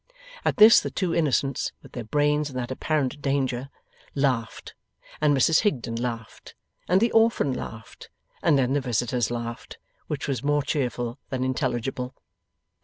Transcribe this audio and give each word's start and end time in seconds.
At 0.43 0.57
this 0.57 0.79
the 0.79 0.89
two 0.89 1.13
innocents, 1.13 1.73
with 1.83 1.91
their 1.91 2.03
brains 2.03 2.49
in 2.49 2.55
that 2.55 2.71
apparent 2.71 3.21
danger, 3.21 3.69
laughed, 4.15 4.73
and 5.21 5.37
Mrs 5.37 5.59
Higden 5.59 5.95
laughed, 5.95 6.55
and 6.87 6.99
the 6.99 7.11
orphan 7.11 7.53
laughed, 7.53 8.09
and 8.41 8.57
then 8.57 8.73
the 8.73 8.81
visitors 8.81 9.29
laughed. 9.29 9.77
Which 10.07 10.27
was 10.27 10.41
more 10.41 10.63
cheerful 10.63 11.19
than 11.29 11.43
intelligible. 11.43 12.15